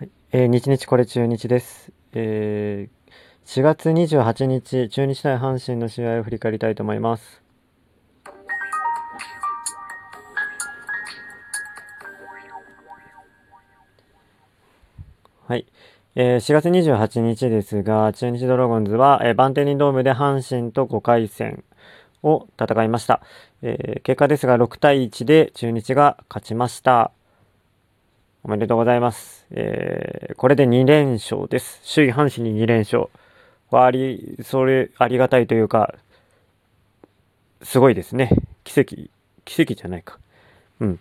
[0.00, 0.10] はい。
[0.32, 7.42] えー、日日これ中日です、えー、4月28日中日対阪神の試合を振り返りたいと思います。
[15.46, 15.66] はい、
[16.14, 21.62] えー、4月28日ですが中日ドラゴンズは、えー、バンテリンドームで阪神と5回戦
[22.22, 23.20] を戦いました、
[23.60, 27.12] えー、結果ですが6対1で中日が勝ちました。
[28.42, 29.46] おめでとうございます。
[29.50, 31.82] えー、これで2連勝です。
[31.94, 33.08] 首位阪神に2連勝。
[33.70, 35.94] はあり、それ、ありがたいというか、
[37.62, 38.30] すごいですね。
[38.64, 38.96] 奇跡、
[39.44, 40.18] 奇跡じゃないか。
[40.80, 41.00] うん。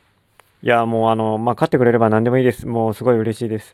[0.64, 2.68] いや、もうあの、まあ、勝ってくれれば何でもいいです。
[2.68, 3.74] もうすごい嬉しいです。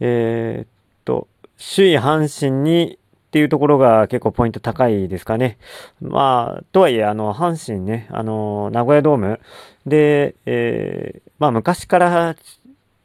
[0.00, 0.68] えー、っ
[1.04, 1.28] と、
[1.76, 5.58] 首位阪神にっていうところが結構ポイント高いですかね。
[6.00, 9.38] まあ、とはいえ、あの、阪神ね、あの、名古屋ドーム
[9.86, 12.34] で、えー、まあ、昔から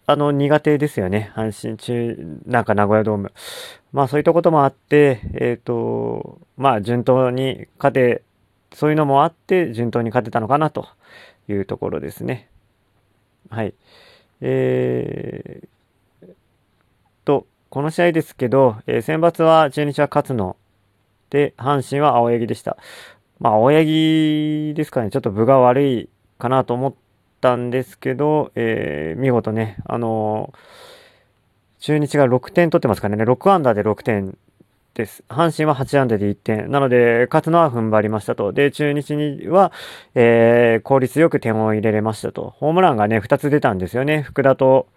[0.08, 1.32] あの、苦手ですよね。
[1.36, 3.32] 阪神中、なんか名古屋ドーム。
[3.94, 8.24] まあそういったこともあって、えっ、ー、と、まあ順当に勝て、
[8.74, 10.88] そういうのもあって順当に勝てたのかなと
[11.48, 12.50] いうところですね。
[13.50, 13.74] はい。
[14.42, 16.30] えー、
[17.26, 20.56] と、この試合ですけど、えー、選抜は中日は勝つの。
[21.30, 22.78] で、阪神は青柳でした。
[23.40, 27.00] まあ青柳ですかね、ちょっと分が悪いかなと思って、
[27.42, 34.38] ったんですけど、えー、見事ね、あのー、中日が6点取ってますからね、6アンダーで6点
[34.94, 35.24] です。
[35.28, 36.70] 阪神は8アンダーで1点。
[36.70, 38.54] なので、勝つのは踏ん張りましたと。
[38.54, 39.72] で、中日には、
[40.14, 42.54] えー、効率よく点を入れれましたと。
[42.58, 44.22] ホームランがね、2つ出たんですよね。
[44.22, 44.88] 福田と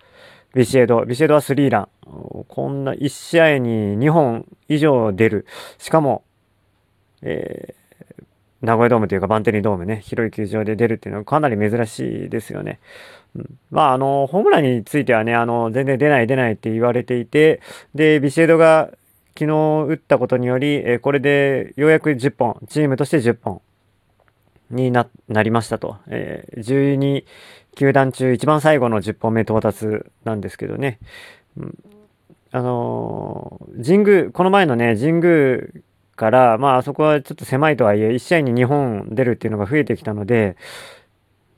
[0.54, 1.02] ビシエド。
[1.06, 1.88] ビシエドはスリーラン。
[2.48, 5.46] こんな1試合に2本以上出る。
[5.78, 6.22] しかも、
[7.22, 7.83] えー
[8.64, 12.80] 名古屋ドームというかバンテリンドームね、広い球場で出るっていうのはかなり珍しいですよね。
[13.36, 17.60] うん、まあ、あの、ホームランについてはね、あの、全然出ない出ないって言われていて、
[17.94, 18.90] で、ビシエドが
[19.38, 23.60] 昨日打ったことにより、えこれでようやく10本、チームとして10本
[24.70, 25.06] にな
[25.42, 25.96] りましたと。
[26.06, 27.24] えー、12
[27.76, 31.00] 球団中一番最後の10本目到達なんですけどね。
[31.56, 31.78] うん、
[32.52, 35.58] あのー、神宮、この前のね、神宮
[36.16, 40.56] から、まあ、そこはちょっと狭いとはいえ、1試合に2本出るっていうのが増えてきたので、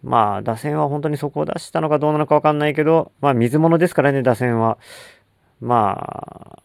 [0.03, 4.79] まあ、打線は本当にそこを出したのかどうなのかわかんないけど、まあ、水物ですからね、打線は。
[5.61, 6.61] ま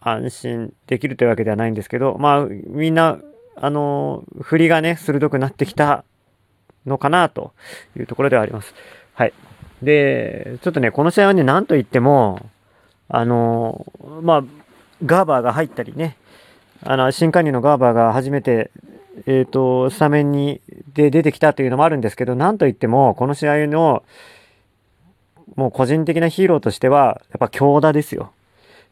[0.00, 3.18] あ、安心できるというわけではないんですけど、まあ、みんな、
[3.56, 6.04] あの、振りがね、鋭くなってきた
[6.86, 7.52] のかなと
[7.96, 8.74] いうところではあります。
[9.14, 9.32] はい。
[9.82, 12.50] で、ちょっとね、この試合はね、なんといっても、
[13.08, 13.86] あの、
[14.22, 14.44] まあ、
[15.04, 16.16] ガーバーが入ったりね、
[16.86, 18.70] あの、新加入のガーバーが初めて、
[19.26, 20.60] え、ー、と、スタメンに、
[20.92, 24.02] で出てきたというのもあるんですけど、なんといっても、この試合の、
[25.56, 28.32] もう個人的なヒーローとしては、やっぱ強打ですよ。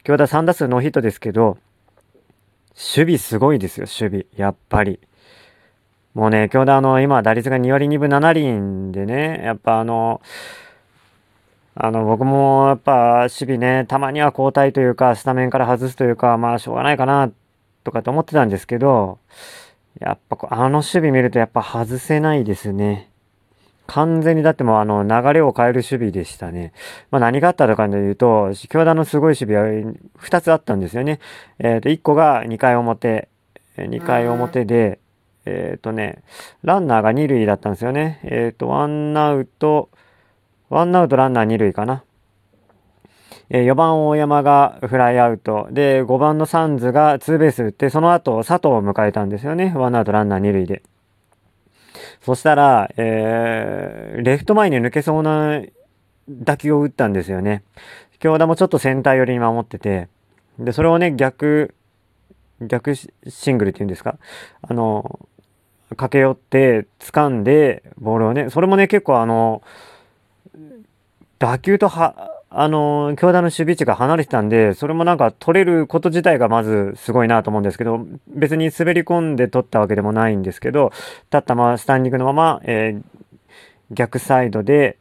[0.04, 1.58] 強打3打数ノーヒットですけど、
[2.74, 4.26] 守備すごいですよ、守備。
[4.36, 4.98] やっぱり。
[6.14, 10.22] もうね、強打の、今、打率が2割2分7厘でね、やっぱあの、
[11.74, 17.30] あの、僕もやっぱ守備ね、たまには交代というか、スタメンから外すというか、まあ、しょうがないかな
[17.84, 19.18] とかと思ってたんですけど、
[20.00, 23.10] やっぱこうあの守備見るとやっぱ外せないですね。
[23.86, 26.72] 完全にだってもうあの流れを変える守備でしたね。
[27.10, 31.20] まあ何があったとかで言うと、京田のすごい守備は2つあったんですよね。
[31.58, 33.28] えっ、ー、と、1個が2回表、
[33.76, 34.98] 2回表で、
[35.44, 36.22] えっ、ー、とね、
[36.62, 38.20] ランナーが2塁だったんですよね。
[38.22, 39.90] えっ、ー、と、ワンアウト、
[40.70, 42.04] ワンアウトランナー2塁かな。
[43.54, 45.68] え4番大山がフライアウト。
[45.70, 49.74] で、5番のサンズがツーベース打って、その後佐藤を迎えたんですよね。
[49.76, 50.82] ワンアウトランナー2塁で。
[52.22, 55.60] そしたら、えー、レフト前に抜けそうな
[56.30, 57.62] 打球を打ったんですよね。
[58.20, 60.08] 京田もちょっとセンター寄りに守ってて、
[60.58, 61.74] で、それをね、逆、
[62.62, 63.10] 逆シ
[63.52, 64.16] ングルっていうんですか？
[64.62, 65.20] あの、
[65.90, 69.60] 駆け寄って掴んで、ボールをね、それもね、結構あの、
[71.38, 80.92] 打球とは、あの、京田の守備地が離れてたんで、それもなんか取れること自体がまずすごいなと思うんですけど、別に滑り込んで取ったわけでもないんですけど、
[81.24, 83.02] 立ったまま、スタンディングのまま、えー、
[83.90, 84.98] 逆サイドで、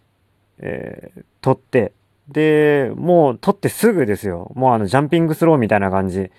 [0.59, 1.93] えー、取って、
[2.29, 4.51] で、もう取ってすぐですよ。
[4.55, 6.31] もうあの、ジャンピングスローみたいな感じ。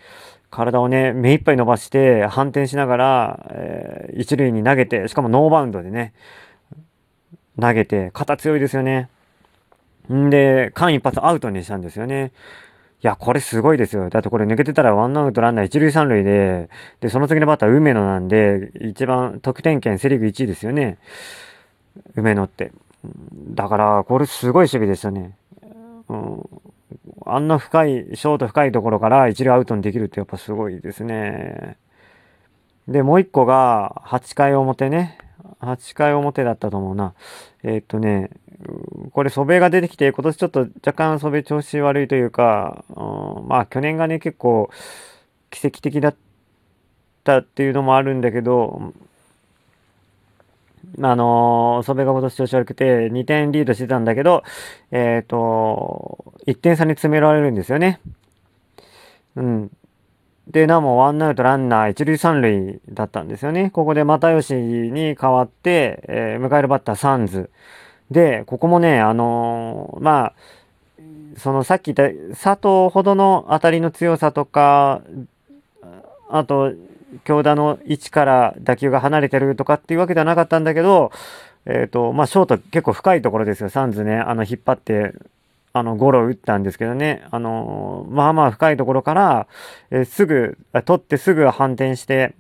[0.51, 6.13] 体をね、目いっぱい伸ばして、反転しながら、えー、一塁に投げて、しかもノーバウンドでね、
[7.61, 9.09] 投げて、肩強いですよね。
[10.11, 12.33] んで、間一髪アウトにしたんですよね。
[13.03, 14.09] いや、これすごいですよ。
[14.11, 16.71] だってこれ抜けてたらワンアウトランナー一塁三塁で、
[17.01, 20.99] で、その次のバッター梅野なんで、一番得点圏セリフ1位ですよね。
[22.15, 22.71] 梅野って。
[23.55, 25.37] だから、これすごい守備でしたね。
[26.09, 26.49] うん、
[27.27, 31.77] あんな深い、ショート深いところから一塁アウトにできるってやっぱすごいですね。
[32.87, 35.19] で、もう一個が、8回表ね。
[35.63, 37.15] 8回表だったと思うな。
[37.63, 38.31] えー、っとね、
[39.13, 44.71] これ、祖米が出てきて、今年ちょっと若干祖米調子悪いというか、うん、まあ、去年がね、結構、
[45.51, 46.17] 奇跡的だっ
[47.25, 48.93] たっていうのもあるんだけど、
[51.01, 54.43] あのー、祖米が今年調子悪くて、2点リードしてたんだけど、
[54.91, 58.01] えっ、と、1点差に詰められるんですよね。
[59.37, 59.71] うん。
[60.49, 63.71] で、なおワンアウトランナー一塁三塁だったんですよね。
[63.71, 67.51] ここで又吉に代わって、えー、迎えるバッターサンズ。
[68.11, 70.33] で、ここもね、あのー、まあ、
[71.39, 75.03] そのさっき言った佐藤ほどの当たりの強さとか、
[76.29, 76.73] あと、
[77.25, 81.13] 強打の位置から打球が離れてるとかっていうわけではなかったんだけど、
[81.67, 83.69] えっ、ー、と、まあ、ショート結構深いところですよ。
[83.69, 85.13] サンズね、あの、引っ張って、
[85.73, 89.47] あの、ゴロ打ったんですけどね、あの、まあまあ深いところから、
[89.91, 92.35] えー、すぐ、取ってすぐ反転して、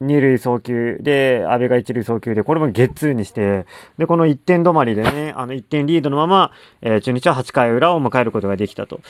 [0.00, 3.66] 二塁送球で、阿部が一塁送球で、これもゲッツーにして、
[3.98, 9.00] で、この1点止まりでね、あの1点リードのまま、えー、中日は8回裏を迎えることができたと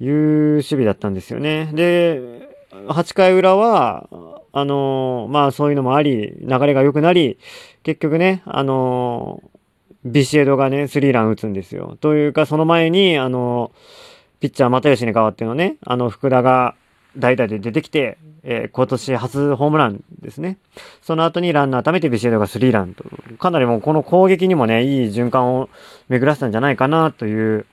[0.00, 1.70] いう守備だったんですよね。
[1.72, 2.20] で、
[2.72, 4.08] 8回裏は、
[4.52, 7.38] あのー、まあそういうのもあり、流れが良くなり、
[7.84, 9.59] 結局ね、あのー、
[10.04, 11.96] ビシエドがね、スリーラン打つんですよ。
[12.00, 13.72] というか、その前に、あの、
[14.40, 16.74] ピッチャー又吉に代わってのね、あの、福田が
[17.16, 20.56] 代打で出てきて、えー、今年初ホームランですね。
[21.02, 23.04] その後にランナー貯めてビシエドがスリーランと、
[23.38, 25.68] かなりもうこの攻撃にもね、いい循環を
[26.08, 27.66] 巡らせたんじゃないかなという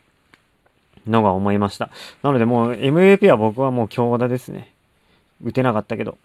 [1.07, 1.89] のが思いました。
[2.23, 4.73] なのでもう MVP は僕はもう強打ですね。
[5.43, 6.17] 打てなかったけど、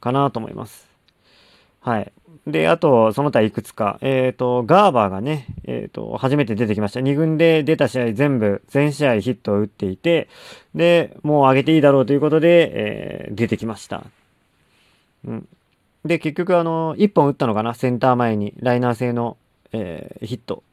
[0.00, 0.91] かなと思います。
[1.82, 2.12] はい。
[2.46, 3.98] で、あと、その他いくつか。
[4.00, 7.00] えっ、ー、と、ガーバーがね、えっ、ー、と、初めて出てきました。
[7.00, 10.28] 2軍で出た試合全部、全試合ヒットを打っていて、
[10.74, 14.04] で、もう上げていいだろうということで、えー、出てきました。
[15.24, 15.48] うん。
[16.04, 19.36] で、結局、あの、1本打ったのかなセンター前に、ライナー製の、
[19.72, 20.64] えー、ヒット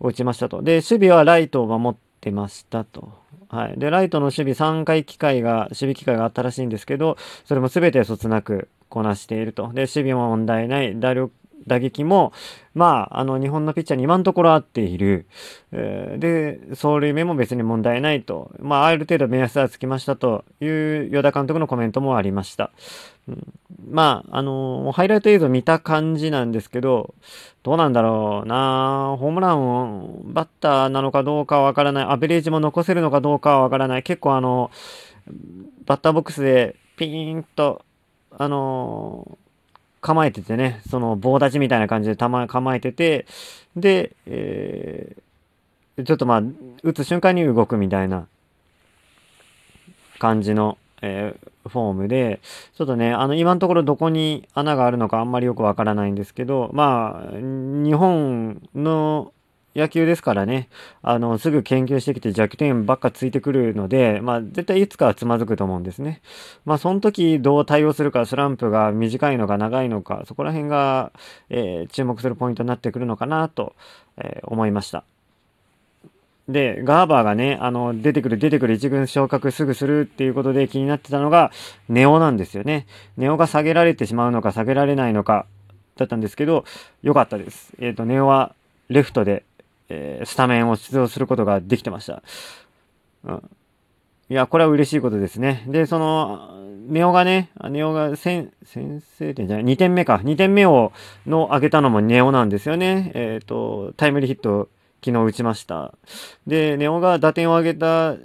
[0.00, 0.62] を打ちましたと。
[0.62, 3.12] で、守備はライトを守ってましたと。
[3.50, 3.78] はい。
[3.78, 9.68] で、ライトの守備3回機会が、守備機会があったらしいんですけど、それも全てそつなくこなしていると。
[9.72, 10.98] で、守備も問題ない。
[11.00, 11.32] 打力、
[11.66, 12.32] 打撃も、
[12.74, 15.26] まあ、あの、日本のピッチャーに今のところ合っている。
[15.72, 18.50] えー、で、走塁目も別に問題ないと。
[18.58, 22.70] まあ、ある程度目安はつきましたという与田監督のコメントもありました。
[23.28, 23.52] うん、
[23.90, 27.14] まあ、あのー、ハイライト映像見た感じなんですけど、
[27.62, 32.04] どうなんだろうなホームランを、バッターなのかどうかはわからない。
[32.04, 34.02] アベレージも残せるのかどうかはわからない。
[34.02, 34.70] 結構あの、
[35.84, 37.82] バッターボックスでピーンと、
[38.38, 39.38] あの
[40.00, 43.26] 構えててね、その棒立ちみたいな感じでたま構えてて、
[43.76, 46.42] で、えー、ちょっとまあ、
[46.82, 48.26] 打つ瞬間に動くみたいな
[50.18, 52.40] 感じの、えー、フォームで、
[52.76, 59.32] ちょっとね、あの、今のところどこに穴があるのかあんまりよくわからないんですけど、まあ、日本の
[59.74, 60.68] 野球ですからね、
[61.02, 66.22] あの、すぐ研究してきて弱点ばっかついてくるので、まあ、絶対いつかはつまずくと思うんですね。
[66.64, 71.12] まあ、その時どう対応するか、スランプが短いのか長いのか、そこら辺が、
[71.50, 73.74] えー、注目するポイントになってくるのかなと、
[74.16, 75.04] えー、思いました。
[76.48, 81.52] で、ガーバーがね、あの、出てくる出てくる一軍昇格すぐするっていうことで気になってたのが、
[81.88, 82.86] ネオなんですよね。
[83.16, 85.46] ネオが下げられてしまうのか下げられないのか、
[85.96, 86.64] だったんですけど、
[87.02, 87.72] 良かったです。
[87.78, 88.54] えっ、ー、と、ネオは
[88.88, 89.44] レフトで
[89.90, 92.22] えー、スタメンを出場することができてました。
[93.24, 93.50] うん。
[94.30, 95.64] いや、これは嬉しいことですね。
[95.66, 96.56] で、その、
[96.88, 100.20] ネオがね、ネオが先、先制点じゃない、2点目か。
[100.24, 100.92] 2点目を、
[101.26, 103.10] の上げたのもネオなんですよね。
[103.14, 104.68] えっ、ー、と、タイムリーヒット、
[105.04, 105.94] 昨日打ちました。
[106.46, 108.16] で、ネオが打点を上げた、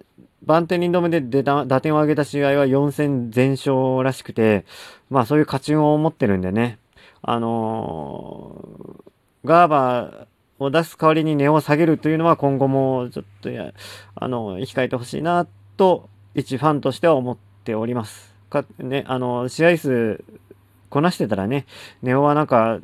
[0.44, 4.66] バンテリンドームで出た、打点を上げた試合は4戦全勝らしくて、
[5.10, 6.78] まあそういう勝ち運を持ってるんでね。
[7.24, 10.26] あのー、ガーバー、
[10.60, 13.74] を出す代わりに値を下げるというのは今後もちょっとや、
[14.16, 15.48] あの、控えてほしいな
[15.78, 18.34] と、一ファンとしては思っております。
[18.50, 20.24] か、ね、あの、試合数
[20.90, 21.66] こなしてたらね、
[22.02, 22.80] ネオはなんか、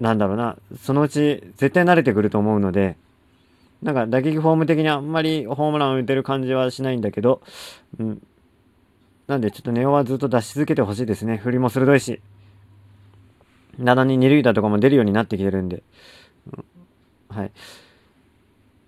[0.00, 2.96] なんだろうな、そのうち絶対慣れてくると思うので、
[3.82, 7.42] なんか打撃フォーム的にあんまりホームランを打てる感じはしないんだけど、
[7.98, 8.22] うん。
[9.26, 11.36] なんでちょっとネオはずっと出し続けてほしいですね。
[11.36, 12.20] 振りも鋭いし。
[13.78, 15.82] 7人二塁打とかも出るようになってきてるんで、
[16.52, 17.52] うん、はい。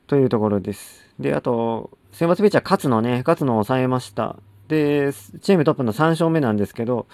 [0.07, 1.05] というところです。
[1.19, 4.37] で、あと、選抜ピッチャー勝野ね、勝野を抑えました。
[4.69, 7.07] で、チームトップの3勝目なんですけど、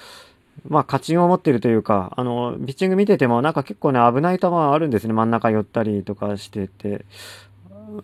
[0.69, 5.12] まあ、勝ちを持ってるというか、あの、ピッチング見てても、なんか結構ね、危ない球あるんですね。
[5.12, 7.05] 真ん中寄ったりとかしてて。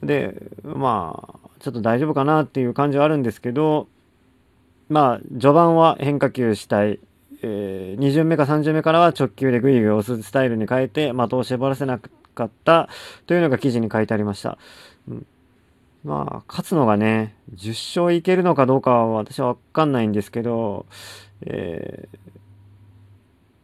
[0.03, 3.89] で、まあ、ちょっと大丈夫かなっていう感じはあるんですけど、
[4.89, 7.01] まあ、序盤は変化球主体、
[7.49, 12.01] えー、2巡目か3巡目からは直球でグイグイ押すスタイルに変えて、的を絞らせな
[12.35, 12.89] かった
[13.27, 14.59] というのが記事に書いてありました。
[15.09, 15.27] うん、
[16.03, 20.87] まあ、勝つのがね、10勝いけるのかどうかは私はわかんないんですけど、
[21.43, 22.19] えー、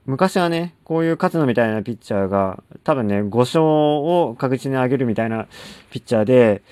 [0.06, 5.48] 昔はね、こういう勝野みたいなピッチャーが、多分ね、5勝を確実に上げるみたいな
[5.90, 6.62] ピッチャーで、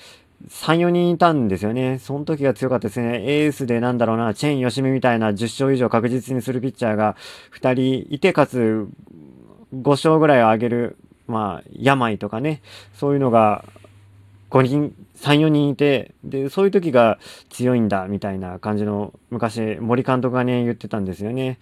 [0.49, 1.99] 3、4人いたんですよね。
[1.99, 3.21] その時が強かったですね。
[3.23, 7.15] エースでなんだろうな、チェーン吉見みたいな10勝以上確実にするピッチャーが
[7.59, 8.87] 2人いて、かつ
[9.73, 12.61] 5勝ぐらいを上げる、まあ、病とかね、
[12.93, 13.63] そういうのが
[14.49, 17.19] 5人、3、4人いて、で、そういう時が
[17.49, 21.59] 強いんだ、みたいな感じの、昔、森監督がね、言ってたんですよね。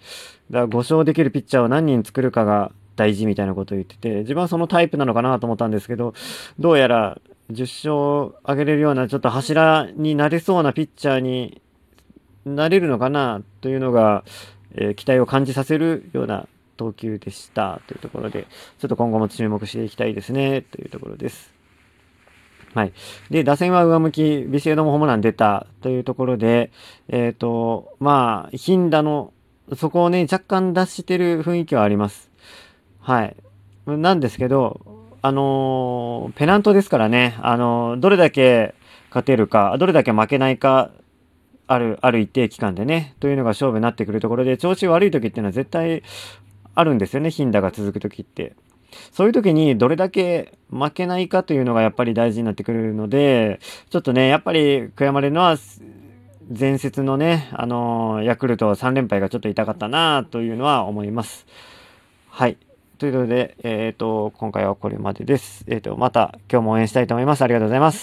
[0.50, 6.14] だから5勝できるピッチャーを何人作るかが大事みたいなことを言ってて、自分はそのタイプなのかなと思ったんですけど、
[6.58, 11.60] どうやら10勝上げれるような、ちょっと柱になれそうなピッチャーに
[12.44, 14.24] なれるのかな、というのが、
[14.74, 18.46] えー、期待を感じさせるような投球でしたというところで、
[18.78, 21.52] ちょっと今後も注目していきたいですね、というところです。
[22.74, 22.92] はい。
[23.30, 26.70] で、打線は上向き、ビシエドもホームラン出たというところで、
[27.08, 29.32] えっ、ー、と、まあ、頻打の、
[29.76, 32.30] そこをね、若干出してる雰囲気はあります。
[33.00, 33.36] はい。
[33.86, 38.74] なんですけど、あのー、ペナントですからね、あのー、どれだけ
[39.10, 40.90] 勝てるか、どれだけ負けないか、
[41.66, 46.02] ある、ある一定期間でね、というのが勝負になってくるところで、調子悪い時っていうのは絶対
[46.74, 48.54] あるんですよね、頻打が続く時って。
[49.12, 53.60] そういう時にどれだけ負けないかというのがやっぱり大事になってくるので、
[53.90, 55.56] ちょっとね、やっぱり悔やまれるのは、
[56.58, 61.46] 前節のね、あのー、ヤクルト3連敗がちょっと痛かったなというのは思います。
[62.28, 62.56] はい。
[63.00, 65.64] ということで、えっ、ー、と、今回はこれまでです。
[65.66, 67.40] えっ、ー、と、また今日も応援したいと思います。
[67.40, 67.98] ありがとうございます。